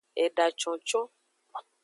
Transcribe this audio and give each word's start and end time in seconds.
Eda 0.23 0.45
concon. 0.61 1.05